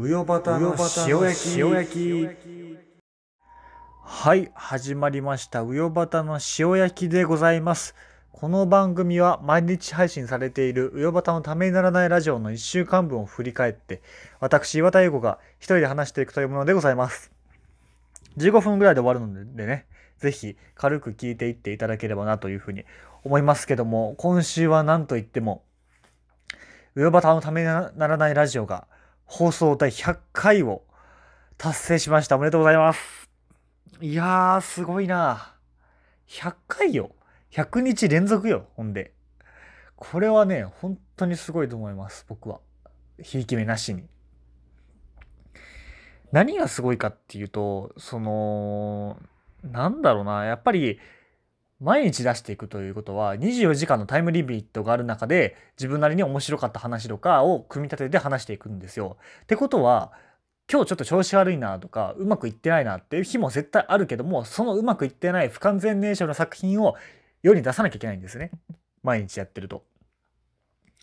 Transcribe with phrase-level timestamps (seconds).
[0.00, 0.76] うよばたの
[1.08, 2.28] 塩焼き塩焼き。
[4.00, 5.62] はい始まりました。
[5.62, 7.96] うよばたの塩焼きでございます。
[8.30, 14.00] この番組は毎日配信されているうよばたのためにならないラジオの1週間分を振り返って
[14.38, 17.32] 私岩田優子が一人で話していくというものでございます。
[18.36, 19.86] 15分ぐらいで終わるのでね
[20.20, 22.84] ぜひ軽く聞いていっていただければなというふうに
[23.24, 25.64] 思いますけども今週は何と言っても
[26.94, 28.86] ウヨバタのためにならないラジオが
[29.28, 30.84] 放送第100回を
[31.58, 32.36] 達成しました。
[32.36, 33.30] おめでとうございます。
[34.00, 35.54] いやー、すごいな。
[36.28, 37.10] 100回よ。
[37.52, 39.12] 100日連続よ、ほんで。
[39.96, 42.60] これはね、本当にすごいと思います、僕は。
[43.22, 44.08] ひいき目なしに。
[46.32, 49.18] 何がすごいかっていうと、その、
[49.62, 51.00] なんだろうな、やっぱり、
[51.80, 59.16] 毎日出していくということは24時間のタイムリミットがある中で自分なりに面白かった話とかを組み立てて話していくんですよ。
[59.42, 60.12] ってことは
[60.70, 66.96] 今日ちょっと調子悪いなとかうまくいってないなっていう日も絶対あるけどもそのうまくいってない不完全燃焼の作品を
[67.42, 68.50] 世に出さなきゃいけないんですね
[69.02, 69.84] 毎日やってると。
[70.98, 71.00] っ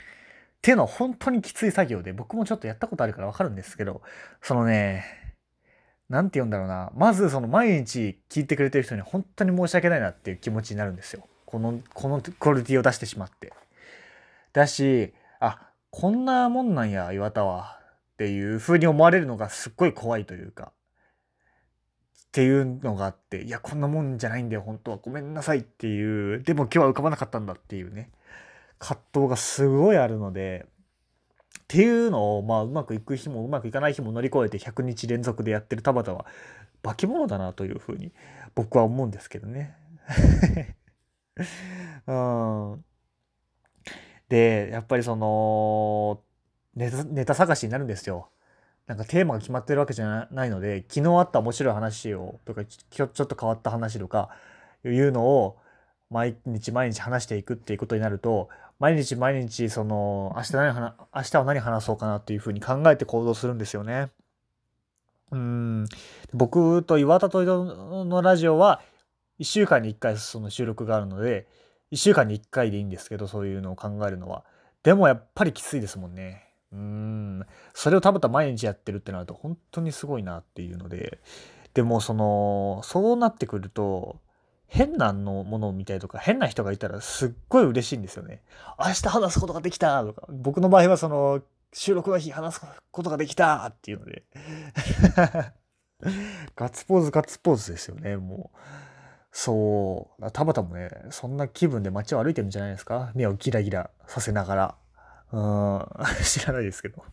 [0.61, 4.02] ていうのは本当にきつい作業で僕もちょっとやったことあるから分かるんですけど
[4.41, 5.25] そのね
[6.09, 6.92] 何て言うんだろうな。
[6.95, 11.28] まずその毎日聞いてくれてる人に本当に申し訳ないなっていう気持ちになるんですよ。
[11.45, 13.53] この、このクオリティを出してしまって。
[14.53, 17.80] だし、あ、こんなもんなんや、岩田は。
[18.14, 20.72] っていう風に思われるのがすっごい怖いというか。
[22.28, 24.97] っていうのがあって、いや、こんなもんじゃないんだよ、本当は。
[24.97, 26.44] ごめんなさいっていう。
[26.44, 28.12] でも今日は浮かばなかったんだっていうね。
[28.78, 30.66] 葛藤がすごいあるので、
[31.66, 36.25] っていうのを、まあ、うまくいく日もうまくいかない日も乗り越えて100日連続でやってる田畑は
[36.83, 38.11] 化け物だなというふうに
[38.53, 39.75] 僕は思うんですけどね。
[42.05, 42.85] うん、
[44.30, 46.22] でやっぱりその
[46.75, 48.29] ネタネタ探しになるんですよ。
[48.85, 54.29] なんかテーマが決まってるわけじゃないので昨日あった面白い話をとかちょっと変わった話とか
[54.83, 55.57] いうのを
[56.11, 58.50] 毎日毎日話していくっていうことになると
[58.80, 64.09] 毎日毎日その明日何話明日は何話そうかなっていうふうに考えて行動するんですよね。
[65.31, 65.86] うん
[66.34, 68.81] 僕と岩田と井戸のラジオは
[69.40, 71.47] 1週間に1回その収録があるので
[71.91, 74.44] 1週間に1回でいいんですけどそういうのを考えるのは。
[74.84, 76.44] でもやっぱりきついですもんね。
[76.72, 81.19] うんそれをたぶた毎日やってるってなると本当にすごいなっていうので
[81.74, 84.19] でもそのそうなってくると
[84.68, 88.42] 変なのものを見たりとか変な人がいたらすっごい嬉しいんですよね。
[88.80, 90.28] 明日話すことができたとか。
[90.30, 91.42] 僕の場合はその
[91.74, 92.62] 収録の日話す
[92.92, 94.24] ことができたっていうので。
[96.56, 98.58] ガッツポーズガッツポーズですよねもう。
[99.31, 100.31] そう。
[100.31, 103.12] 田畑もねそんな気分で街を歩いてるんじゃないですか。
[103.16, 104.76] 目をギラギラさせながら。
[105.32, 105.86] うん。
[106.24, 107.03] 知らないですけど。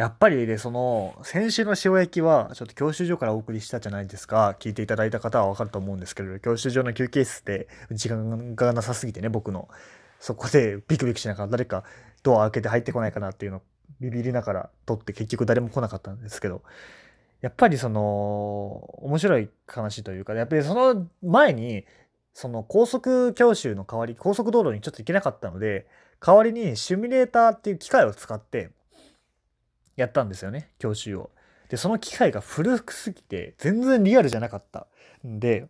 [0.00, 4.56] やっぱりね、その、先週の塩焼きは、ちょっと教習所からお送りしたじゃないですか。
[4.58, 9.68] 聞いていただいた方はわかると思うんですけれど、教習所の休憩室で時間がなさすぎてね、僕の。
[10.18, 11.84] そこでビクビクしながら誰か
[12.22, 13.62] ドア開けて入ってこないかなっていうのを
[14.00, 16.62] ビビりながら撮って結局誰も来なかったんですけど、
[17.42, 18.00] やっぱりその、
[19.02, 21.84] 面白い話というか、やっぱりその前に、
[22.32, 25.86] その高速教習の代わり、高速道路にちょっと行けなかったので、
[26.20, 28.70] 代わりにシミュレーターっていう機械を使って、
[30.00, 31.30] やったんですよね、教習を。
[31.68, 34.86] で、その機械が古すぎて、全然リアルじゃなかった
[35.26, 35.68] んで、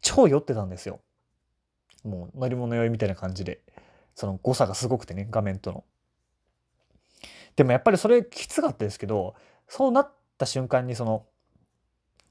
[0.00, 1.00] 超酔ってたんですよ。
[2.04, 3.60] もう乗り物酔いみたいな感じで。
[4.14, 5.84] その誤差がすごくてね、画面との。
[7.56, 9.34] でもやっぱりそれきつかったですけど、
[9.68, 11.26] そうなった瞬間にその、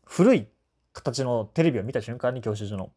[0.05, 0.47] 古い
[0.93, 2.91] 形のテレビを見た瞬間に教習所の、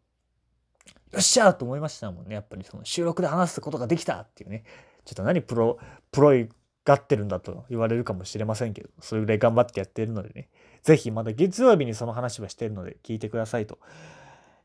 [1.12, 2.34] よっしゃーと思いましたもんね。
[2.34, 4.64] やっぱりその収録で話すことができたっていうね。
[5.04, 5.78] ちょっと何プロ、
[6.10, 6.48] プロい
[6.86, 10.48] がってるんだと言われるかもしれませんけど、それぐらい頑張ってやっているのでね、
[10.82, 13.78] ぜひまだ月曜日にその話はしてるので聞いてくださいと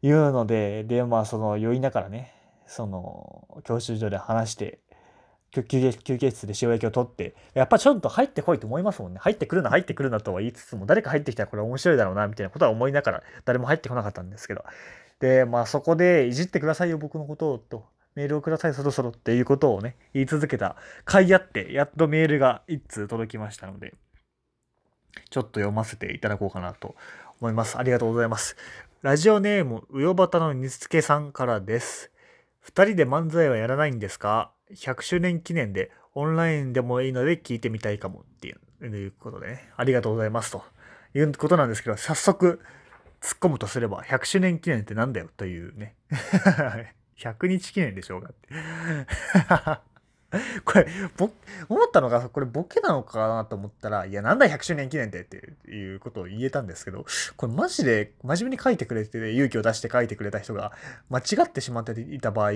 [0.01, 2.33] いうので、で、まあその酔いながらね、
[2.67, 4.79] その教習所で話して、
[5.51, 9.19] 休憩休憩室で塩焼きを取って、やっぱちょっと入ってこいと思いますもんね。
[9.19, 14.63] 入ってくるな、入ってくるなとは言いつつも、誰か入ってきたらこれ面白いだろうな、みたいなことは思いながら、誰も入ってこなかったんですけど。
[15.19, 17.83] で、まあそこでいじってくださいよ、僕のことを、と
[18.15, 20.75] メールをください、そろそろっていうことをね、言い続けた
[21.05, 23.93] 甲斐あって、やっとメールが1通届きましたので、
[25.29, 26.95] ちょっと読ませていただこうかなと
[27.39, 27.77] 思います。
[27.77, 28.55] ありがとうございます。
[29.01, 32.11] ラジオネーム、うよばたのにつけさんからです。
[32.65, 38.53] 2人で漫才はやらないんですか ?100 周年記念でオンラインでもいいので聞いてみたいかもってい
[39.07, 40.63] うことでね、ありがとうございますと
[41.15, 42.59] いうことなんですけど、早速
[43.21, 45.95] 突っ込むとすれば、100周年記念ってなんだよというね。
[47.21, 49.81] 100日記念でしょうがって
[50.63, 50.87] これ、
[51.17, 51.29] ぼ、
[51.67, 55.37] 思ったのが、これボケなのかなと思ったら、いや、なんだ100周年記念ってって
[55.69, 60.71] いうことを言えたんですけど、これマジで真面目に書いてくれて、勇気を出して書いてくれた人が
[61.09, 62.51] 間違ってしまっていた場合、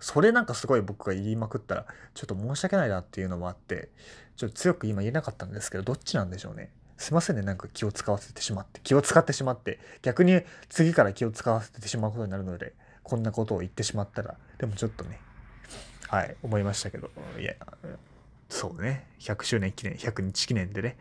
[0.00, 3.90] それなんかすごい僕が言いまくったら、ちょっと申し訳ないなっていうのもあって、
[4.36, 6.72] ちょっと強く今言えなかったんですけど、どっちなんでしょうね。
[6.96, 10.40] すいませんね、なんか気を使わせてしまって、気を使ってしまって、逆に
[10.70, 12.74] 次から気を使わせてしまうことになるので、
[13.10, 15.18] こんなことを言ってしまったら、でもちょっとね、
[16.06, 17.10] はい、思いましたけど、
[17.40, 17.54] いや、
[18.48, 20.96] そうね、100周年記念、100日記念でね。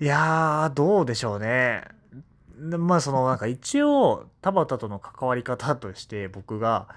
[0.00, 1.84] いやー、どうでしょうね。
[2.58, 6.88] まあそのなんか一応田畑との関わり方として僕が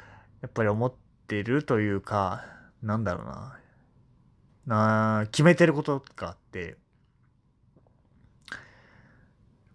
[0.42, 0.94] やっぱり思っ
[1.28, 2.44] てるというか
[2.82, 3.60] なんだろうな
[4.66, 6.78] な決めてることがあって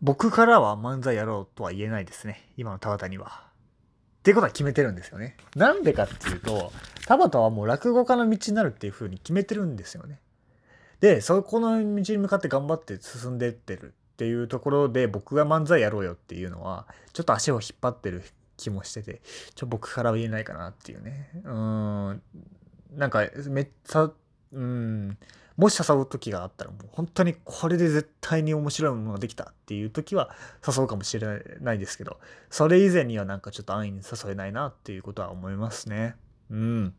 [0.03, 3.46] 僕からは漫才やろうとは言えないですね今の田畑には。
[4.27, 5.37] っていうことは決めてるんですよね。
[5.55, 6.73] なんでかっていうと、
[7.07, 10.19] 田畑はもう落語家の道になるっていう風に決めてるんですよね。
[10.99, 18.25] で、そこの道に向かって頑張って進んでってるっていうところで僕が漫才やろうよっていうのは、ちょっと足を引っ張ってる
[18.57, 19.21] 気もしてて、
[19.55, 21.31] ちょ、僕からは言えないかなっていうね。
[21.45, 22.23] うん。
[22.97, 24.11] なんか、めっちゃ、
[24.53, 25.19] うん。
[25.57, 30.31] もし誘う時があったらもう本当にこれで絶対に面白いものができたっていう時は
[30.67, 32.19] 誘うかもしれないですけど、
[32.51, 36.15] それ以前にはなんかちょっと安易に誘えないなっていうことは思いますね。
[36.51, 36.95] うん。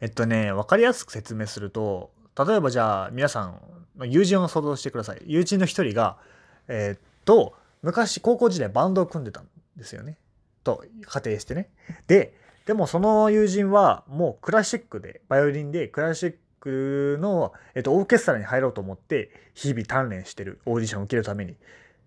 [0.00, 3.60] えっとね、わかりやすく説明すると、例えばじゃあ皆さん、
[4.02, 5.22] 友人を想像してください。
[5.24, 6.18] 友人の一人が、
[6.66, 10.18] えー、っと、昔高校時代バンドを組んでたんですよね。
[10.64, 11.70] と仮定してね。
[12.08, 12.34] で、
[12.66, 16.34] でもその友人はもうクラシックで、バイオリンでクラシッ
[16.70, 21.56] の、えっと、オーケストラに入ろうと思って日々鍛錬してるオーディションを受けるためにっ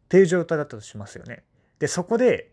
[0.10, 1.44] ていう状態だったとしますよね。
[1.80, 2.52] で、そこで、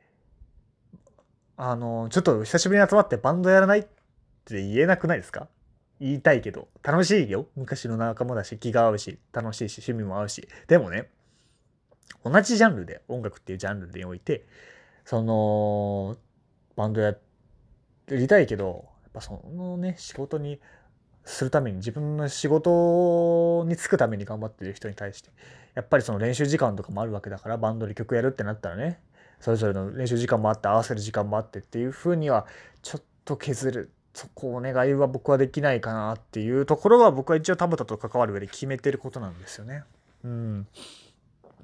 [1.56, 5.48] あの、ちょっと久しぶりに集まってバンドやらないって言えなくないですか？
[6.00, 7.46] 言いたいけど、楽しいよ。
[7.54, 10.48] 昔の仲間だし、気が合うし、楽しいし、趣味も合うし。
[10.66, 11.08] でもね、
[12.24, 14.44] 同じジャンルで、音楽っていうジャンルにおいて、
[15.04, 16.16] その、
[16.74, 17.16] バンドや
[18.08, 20.60] りたいけど、やっぱそのね、仕事に
[21.24, 25.30] するために自分の仕事に就くために頑張ってる人に対して
[25.74, 29.00] やっぱりその練習時間とかもあるわけだからバンドで曲やるってなったらね
[29.40, 32.46] それぞれの練習時間もあって合わせる時間もあってっていうふうには
[32.82, 39.82] ちょっと削るそこお願いは僕はできないかなっていうところは僕は一応田畑と関わる上で決めてることなんですよね。
[40.22, 40.66] うん、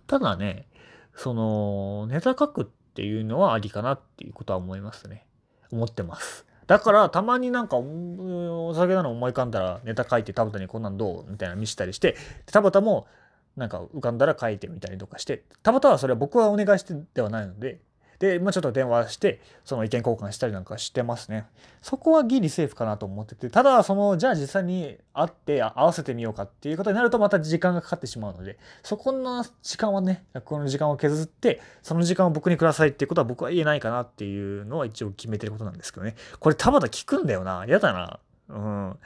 [0.07, 0.67] ただね
[1.15, 5.25] そのネタ書くっていうのはありかなっていうことは思いますね。
[5.71, 6.45] 思ってます。
[6.71, 13.09] だからたまになんかお酒なの思い浮かんだらネタ書いて田畑にこんなんどうみたいな見せたりして田畑も
[13.57, 17.81] なんか浮かんだら書いてみたりとかして田畑はそれは僕はお願いしてではないので
[18.21, 21.47] で、まあ、ちょっと電話して、その意見交換したりなんかしてますね。
[21.81, 36.15] そこはギリセーフかなと思ってて、ただ、その、じゃあ実際に会って合わせてみようかっていうことになるとまた時間がかかってしまうので、そこの時間はね、この時間を削って、その時間を僕にくださいっていうことは僕は言えないかなっていうのは一応決めてることなんですけどね。
[36.41, 37.65] これ田畑聞くんだよな。
[37.67, 38.21] 嫌だな。
[38.51, 38.91] うん。
[38.93, 38.97] っ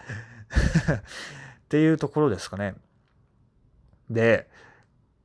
[1.69, 2.75] ていうところですかね。
[4.11, 4.49] で、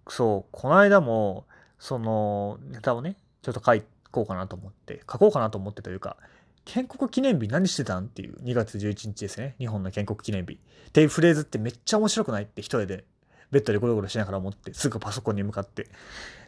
[0.08, 1.48] そう、この間も、
[1.80, 3.16] そのネタをね、
[3.52, 3.82] ちょっと書
[4.12, 6.18] こうかなと思って、書こうかなと思ってというか、
[6.66, 9.56] 建国記念日何してたんっていう2月11日ですね。
[9.58, 10.54] 日本の建国記念日。
[10.54, 13.06] っていうフレーズってめっちゃ面白くないって一人で
[13.52, 15.88] ベッドでゴロゴロしながら思って、すぐパソコンに向かって。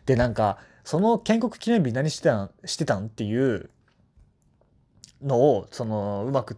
[0.05, 3.69] で、なんか、その建国記念日何してたんしてたんっていう
[5.21, 6.57] のを、その、うまく、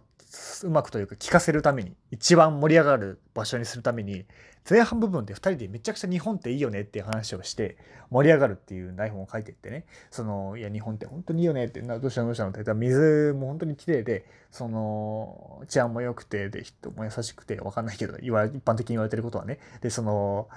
[0.64, 4.24] うまくというか聞かせるために、一番盛り上がる場所にするために、
[4.68, 7.76] 前半部分で2人でめちゃくちゃ日本っていいよねっていう話をして
[8.10, 9.84] 盛り上がるっていう台本を書いてってね。
[10.10, 19.58] そのいや日本って本当にいいよねってなどうしたのどうしたのって言ったら水も本当に綺麗でその治安も良くてで人も優しくて分かんないけど一般的に言われてることはね。
[19.82, 20.48] でその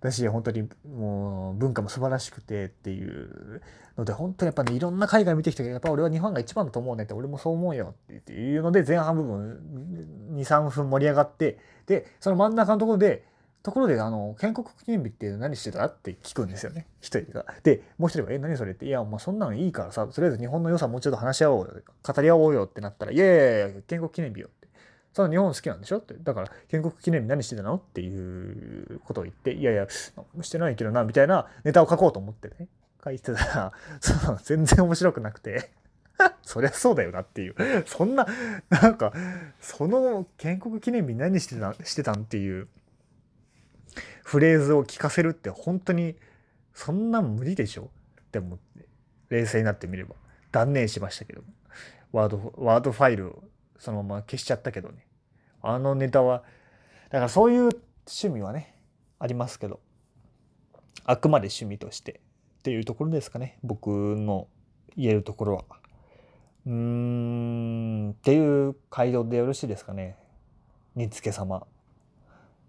[0.00, 3.62] 私本当にもう文化も素晴らしくてっていう
[3.96, 13.24] ので本当にやっぱねいろんな海外見てきたけどやっぱ俺は日本が一番だと思うねって俺もそう思うよっていうので前半部分23分盛り上がってでその真ん中のところで
[13.66, 16.86] ところで、あの、建国記念日って何してたって聞くんですよね。
[17.00, 17.44] 一人が。
[17.64, 24.65] で、もう一人が、え、何それって、いや、まあそんなのいいからさ、とりあえず日本の良さもうちょっと話し合おうよ、語り合おうよってなったら、いやいやいや、建国記念日よって。
[25.16, 25.96] その日本好きなんでしょ？
[25.96, 26.12] って。
[26.12, 27.76] だから、建国記念日何してたの？
[27.76, 32.68] っていうことを言って、いやいや、してないけどな、みたいなネタを書こうと思ってね。
[33.02, 35.70] 書いてたら、その全然面白くなくて。
[36.42, 37.54] そりゃそうだよなっていう。
[37.86, 38.26] そんな、
[38.68, 39.14] なんか、
[39.58, 42.68] その建国記念日何してたしてたんっていう。
[44.22, 46.16] フレーズを聞かせるって本当に
[46.74, 47.90] そんな無理でしょ？
[48.20, 48.86] って思って
[49.30, 50.14] 冷静になってみれば。
[50.52, 51.42] 断念しましたけど。
[52.12, 53.34] ワードワードファイル
[53.78, 55.06] そのまま消しちゃったけどね。
[55.62, 56.42] あのネタは、
[57.10, 57.60] だからそういう
[58.06, 58.74] 趣味はね、
[59.18, 59.80] ありますけど、
[61.04, 62.20] あくまで趣味として
[62.58, 63.58] っていうところですかね。
[63.62, 64.48] 僕の
[64.96, 65.64] 言えるところは。
[66.66, 70.16] うーん、っていう回答でよろしいですかね。
[70.94, 71.66] 煮つけ様。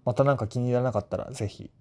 [0.05, 1.71] また何か気に入らなかったら、ぜひ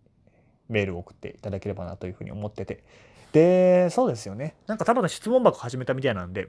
[0.69, 2.85] メールを送っていただければなというふうに思ってて。
[3.33, 4.57] で、そうですよね。
[4.67, 6.49] なんかただの質問箱始めたみたいなんで、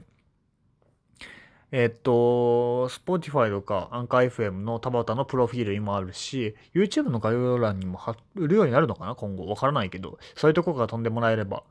[1.71, 9.45] えっと、Spotify とかアンカー FM の田畑のプロフィールにもあるし、YouTube の概要欄にも貼るようになるのかな今後。
[9.47, 11.63] わからないけど、そういうとこから飛んでもらえれば、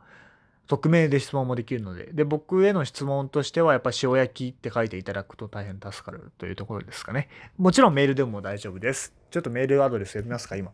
[0.66, 2.10] 匿名で質問もできるので。
[2.12, 7.30] で、僕への質問としては、やっぱ塩焼きって書いていただくと大変助かるというところですかね。
[7.56, 9.14] もちろんメールでも大丈夫です。
[9.30, 10.72] ちょっとメールアドレス読みますか、今。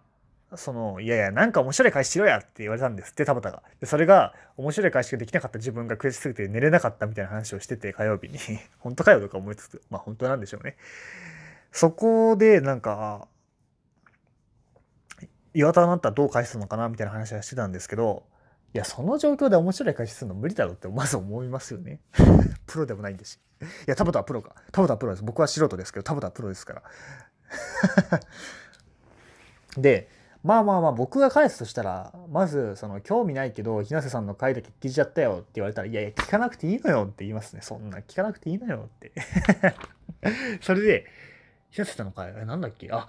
[0.58, 3.64] その、いやいや、なんか面白い返ししろやって言われたんですって、田畑が。
[3.80, 8.40] で、それが、面白い返しができなかった自分が悔しすぎて寝れなかったみたいな話をしてて、火曜日に。
[8.80, 10.78] 本当かよとか思いつつ、まあ本当なんでしょうね。
[11.72, 13.28] そこでなんか、
[15.54, 18.24] 岩田になったらどう返すのかなみたいな話はしてたんですけど、
[18.74, 22.02] いや、その状況で面白い返しするの無理だろうってまず思いますよね。
[22.68, 23.40] プロでもないんですし。
[23.62, 24.56] いや、田畑はプロか。
[24.74, 25.24] 田畑はプロです。
[25.24, 26.84] 僕は素人ですけど、田畑はプロですから。
[29.82, 30.10] で、
[30.46, 37.64] まあまあまあ僕が返すとしたら、まず、その、興味ないけど、日瀬さんの回だけ聞いちゃったよって言われたら、いやいや、聞かなくていいのよって言いますね。
[37.64, 39.12] そんな、聞かなくていいのよって。
[40.62, 41.06] それで、
[41.72, 42.90] ひなせさんの回、え、なんだっけ？
[42.92, 43.08] あ、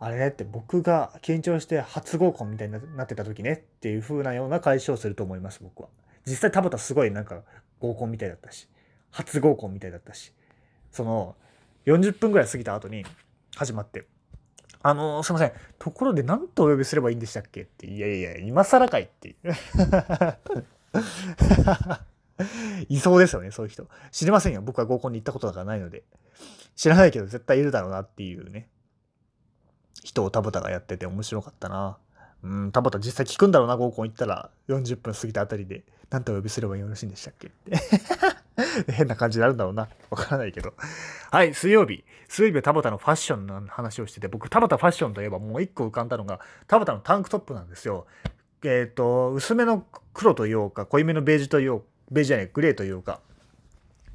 [0.00, 5.88] あれねって僕が緊張して初合コンみたいになってた時ねっていう風なような解消すると思います、僕は。
[6.26, 7.42] 実際田畑すごいなんか
[7.78, 8.68] 合コンみたいだったし、
[9.12, 10.32] 初合コンみたいだったし、
[10.90, 11.36] その
[11.86, 13.06] 40分ぐらい過ぎた後に
[13.54, 14.04] 始まって、
[14.82, 19.52] あのー、すいません、ところで何とお呼びすればいいんでしたっけって、いやいや、今更かいっていう。
[22.88, 23.86] いそうですよね、そういう人。
[24.10, 24.62] 知りませんよ。
[24.62, 26.02] 僕は合コンに行ったことだからないので。
[26.74, 28.68] 知らないけど絶対いるだろうなっていうね。
[30.02, 31.98] 人を田畑がやってて面白かったな。
[32.42, 37.48] うん、田畑実際聞くんだろうな、合コン行ったら40分過ぎたあたりで、何とお呼びすればよろしいんでしたっけ？
[37.48, 37.76] って
[38.92, 39.88] 変な感じになるんだろうな。
[40.10, 40.74] わからないけど。
[41.30, 42.04] はい、水曜日。
[42.28, 48.06] 水曜日は田畑のファッションの話をしてて、僕、田畑ファッションといえばもう一個浮かんだのが、田畑のタンクトップなんですよ。
[48.64, 53.20] えっ、ー、と、薄めの黒というか、濃いめのベージュというベージュじゃない、グレーというか、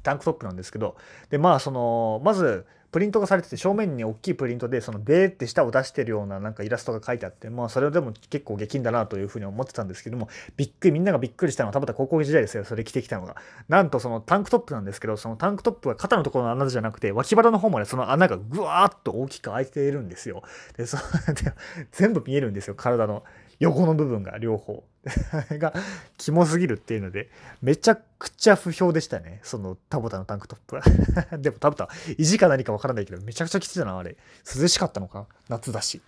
[0.02, 0.96] タンクトップなんですけど、
[1.30, 13.36] で、まあ、その、まず、プリントがされてて正面に大きいプリントでそのベーって舌を出してるようななんかイラストが書いてあってまあそれでも結構下品だなというふうに思ってたんですけどもびっくりみんながびっくりしたのは多分高校時代ですよそれ着てきたのが
[13.68, 20.42] なんとそのタンクトップなんですけどそのタンクトップは肩のところの穴じゃなくて脇腹の方までその穴がぐわーっと大きく開いているんですよ。
[20.76, 21.52] でそで
[21.92, 23.22] 全部見えるんですよ体の。
[23.60, 24.84] 横の部分が両方。
[25.58, 25.72] が
[26.18, 27.30] キモすぎるっていうので
[27.62, 29.40] めちゃくちゃ不評でしたね。
[29.42, 30.82] その田畑のタンクトップは。
[31.38, 34.16] でも田畑意地か何かわからないけどめちゃくちゃきついなあれ。
[34.54, 35.26] 涼しかったのか？
[35.48, 36.02] 夏だし。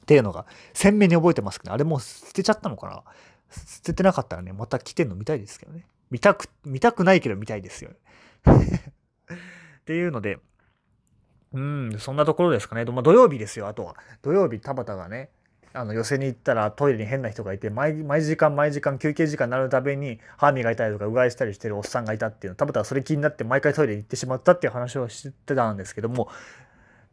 [0.00, 0.44] っていうのが
[0.74, 3.02] 鮮明に覚えてますけどあれもう捨てちゃったのかな？
[3.50, 5.86] 捨ててなかったらねまた来てんの見たいですけどね。
[6.10, 7.90] 見たく見たくないけど見たいですよ
[8.44, 10.38] っていうので
[11.54, 12.84] うん、そんなところですかね。
[12.84, 13.94] まあ、土曜日ですよ、あとは。
[14.22, 15.30] 土曜日、田畑がね、
[15.76, 26.28] あの寄せに行ったらトイレに変な人がいて毎時間毎時間休憩時間になるたびに歯磨いたりとかうがいしたりしてるおっさんがいたっていうの田畑はそれ気になって毎回トイレに行ってしまったっていう話をしてたんですけども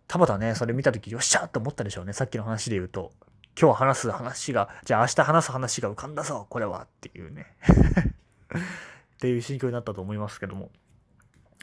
[0.07, 3.11] 田畑ねそれ見た時よっしゃと思ったでしょうねさっきの話で言うと。
[3.59, 7.47] 今日話す話がじゃあ明日話す話が浮かんだぞこれはっていうね。
[9.17, 10.71] っていう心境になったと思いますけども。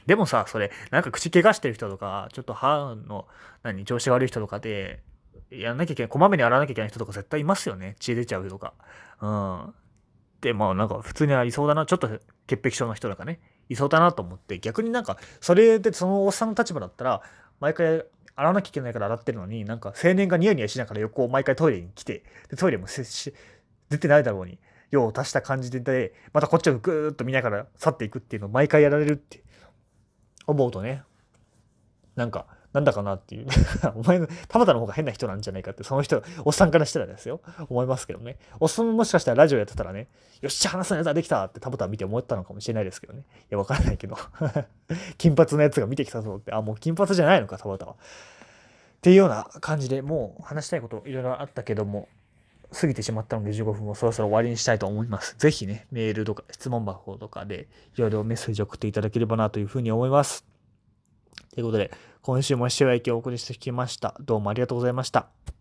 [0.06, 3.26] でもさそれなんか口怪我してる人とかちょっと歯の
[3.62, 5.00] 何調子が悪い人とかで
[5.50, 7.96] やんなきゃいけない、こまめに洗わなきゃいけない人とか絶対いますよね。
[7.98, 8.74] 血出ちゃうとか。
[9.20, 9.74] うん。
[10.38, 12.08] ってまあなんか普通にはいそうだなちょっと
[12.46, 17.22] 潔癖症の人とかねいそうだなと思って逆になんかそれでそのおっさんの立場だったら
[17.60, 18.04] 毎回
[18.36, 23.34] 洗わなきゃいけないから洗ってるのになんか青年がニヤニヤしながら横を毎回トイレに来てでトイレもし
[23.90, 24.58] 出てないだろうに
[24.90, 29.42] 用を足した感じでまたこっちをぐーっと見ながら去っていくっていうのを毎回やられるって
[30.46, 31.02] 思うとね
[32.14, 33.46] なんかなんだかなっていう。
[33.96, 37.40] お前の田畑の方が変な人なんじゃないかってその人おっさんからしたらですよ。
[37.68, 38.36] 思いますけどね。
[38.60, 40.08] おっさんももしかしたらラジオやってたらね
[40.42, 43.20] よっしゃ話すネタできたって田畑見て思ったのかもしれないですけどね。
[43.20, 44.16] いやわからないけど。
[45.16, 46.52] 金髪のやつが見てきたぞって。
[46.52, 47.92] あもう金髪じゃないのか田畑は。
[47.92, 47.96] っ
[49.00, 52.08] ていうような感じでもう話したいこといろいろあったけども
[52.72, 55.36] 過ぎてしまったので15分をそろそろ終わりにしたいと思います。
[55.38, 60.44] ぜひね、メールとか質問箱とかでいろいろメッセージを送っていただければなというふうに思います。
[61.54, 61.90] ということで、
[62.22, 64.14] 今週も視聴影響をお送りしてきました。
[64.20, 65.57] どうもありがとうございました。